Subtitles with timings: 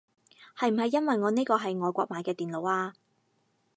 [0.57, 2.95] 係唔係因為我呢個係外國買嘅電腦啊